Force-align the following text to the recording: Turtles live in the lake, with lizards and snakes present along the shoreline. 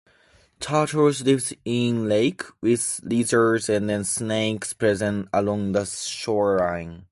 Turtles 0.59 1.21
live 1.25 1.53
in 1.63 1.95
the 1.97 2.07
lake, 2.09 2.41
with 2.59 3.01
lizards 3.03 3.69
and 3.69 3.85
snakes 4.07 4.73
present 4.73 5.29
along 5.31 5.73
the 5.73 5.85
shoreline. 5.85 7.05